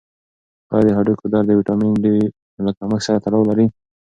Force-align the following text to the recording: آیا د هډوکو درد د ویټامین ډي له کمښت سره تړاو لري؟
آیا 0.73 0.81
د 0.85 0.89
هډوکو 0.97 1.25
درد 1.33 1.45
د 1.47 1.51
ویټامین 1.59 1.93
ډي 2.03 2.15
له 2.65 2.71
کمښت 2.77 3.05
سره 3.07 3.21
تړاو 3.25 3.49
لري؟ 3.49 3.67